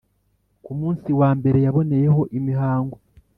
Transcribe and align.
ku 0.63 0.71
munsi 0.79 1.09
wa 1.19 1.29
mbere 1.39 1.57
yaboneyeho 1.65 2.21
imihango, 2.37 2.97